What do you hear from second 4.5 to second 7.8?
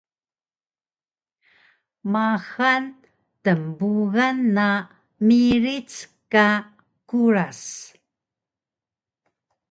na miric ka Kuras